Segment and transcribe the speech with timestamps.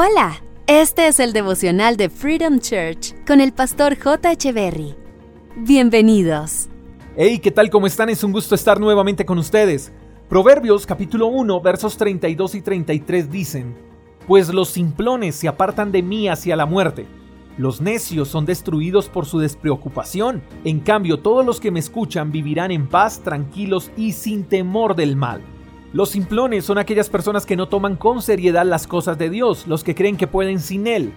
[0.00, 4.52] Hola, este es el devocional de Freedom Church con el pastor J.
[4.52, 4.94] Berry.
[5.56, 6.68] Bienvenidos.
[7.16, 7.68] Hey, ¿qué tal?
[7.68, 8.08] ¿Cómo están?
[8.08, 9.92] Es un gusto estar nuevamente con ustedes.
[10.28, 13.76] Proverbios capítulo 1 versos 32 y 33 dicen,
[14.28, 17.08] Pues los simplones se apartan de mí hacia la muerte.
[17.56, 20.44] Los necios son destruidos por su despreocupación.
[20.62, 25.16] En cambio, todos los que me escuchan vivirán en paz, tranquilos y sin temor del
[25.16, 25.42] mal.
[25.94, 29.82] Los simplones son aquellas personas que no toman con seriedad las cosas de Dios, los
[29.82, 31.14] que creen que pueden sin Él.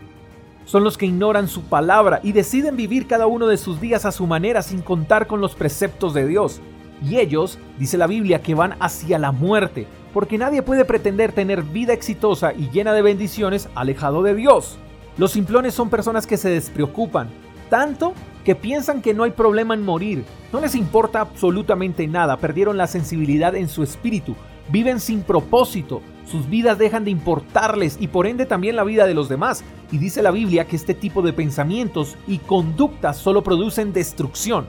[0.64, 4.14] Son los que ignoran su palabra y deciden vivir cada uno de sus días a
[4.14, 6.62] su manera sin contar con los preceptos de Dios.
[7.06, 11.64] Y ellos, dice la Biblia, que van hacia la muerte, porque nadie puede pretender tener
[11.64, 14.78] vida exitosa y llena de bendiciones alejado de Dios.
[15.18, 17.30] Los simplones son personas que se despreocupan,
[17.70, 18.14] tanto
[18.46, 22.88] que piensan que no hay problema en morir, no les importa absolutamente nada, perdieron la
[22.88, 24.36] sensibilidad en su espíritu,
[24.72, 29.14] viven sin propósito, sus vidas dejan de importarles y por ende también la vida de
[29.14, 29.64] los demás.
[29.92, 34.66] Y dice la Biblia que este tipo de pensamientos y conductas solo producen destrucción.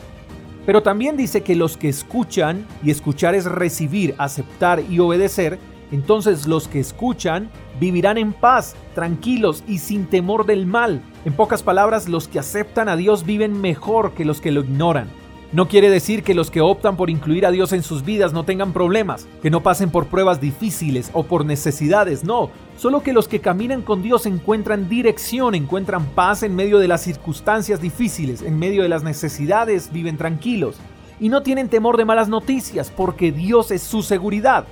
[0.66, 5.58] Pero también dice que los que escuchan, y escuchar es recibir, aceptar y obedecer,
[5.92, 11.02] entonces los que escuchan vivirán en paz, tranquilos y sin temor del mal.
[11.24, 15.08] En pocas palabras, los que aceptan a Dios viven mejor que los que lo ignoran.
[15.52, 18.44] No quiere decir que los que optan por incluir a Dios en sus vidas no
[18.44, 23.28] tengan problemas, que no pasen por pruebas difíciles o por necesidades, no, solo que los
[23.28, 28.58] que caminan con Dios encuentran dirección, encuentran paz en medio de las circunstancias difíciles, en
[28.58, 30.76] medio de las necesidades, viven tranquilos
[31.20, 34.64] y no tienen temor de malas noticias porque Dios es su seguridad.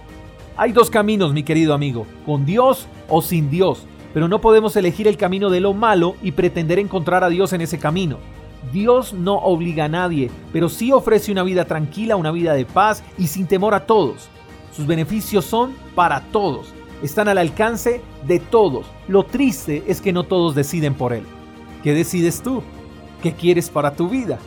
[0.56, 5.06] Hay dos caminos, mi querido amigo, con Dios o sin Dios, pero no podemos elegir
[5.08, 8.16] el camino de lo malo y pretender encontrar a Dios en ese camino.
[8.72, 13.02] Dios no obliga a nadie, pero sí ofrece una vida tranquila, una vida de paz
[13.18, 14.28] y sin temor a todos.
[14.72, 16.72] Sus beneficios son para todos,
[17.02, 18.86] están al alcance de todos.
[19.08, 21.24] Lo triste es que no todos deciden por Él.
[21.82, 22.62] ¿Qué decides tú?
[23.22, 24.38] ¿Qué quieres para tu vida?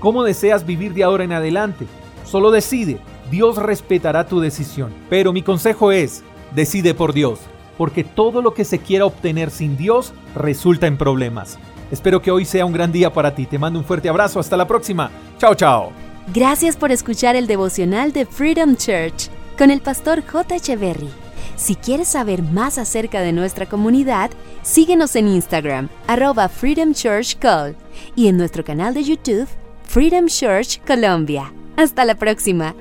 [0.00, 1.86] ¿Cómo deseas vivir de ahora en adelante?
[2.24, 2.98] Solo decide,
[3.30, 4.92] Dios respetará tu decisión.
[5.08, 6.22] Pero mi consejo es,
[6.54, 7.40] decide por Dios,
[7.76, 11.58] porque todo lo que se quiera obtener sin Dios resulta en problemas.
[11.90, 13.46] Espero que hoy sea un gran día para ti.
[13.46, 14.40] Te mando un fuerte abrazo.
[14.40, 15.10] Hasta la próxima.
[15.38, 15.92] Chao, chao.
[16.34, 20.56] Gracias por escuchar el devocional de Freedom Church con el pastor J.
[20.56, 21.08] Echeverry.
[21.56, 24.30] Si quieres saber más acerca de nuestra comunidad,
[24.62, 27.74] síguenos en Instagram, arroba Freedom Church Call,
[28.14, 29.48] y en nuestro canal de YouTube,
[29.84, 31.52] Freedom Church Colombia.
[31.76, 32.74] Hasta la próxima.